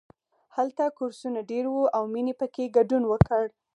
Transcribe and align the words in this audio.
هلته 0.55 0.83
کورسونه 0.97 1.39
ډېر 1.51 1.65
وو 1.69 1.85
او 1.97 2.03
مینې 2.13 2.33
پکې 2.39 2.73
ګډون 2.77 3.03
وکړ 3.07 3.43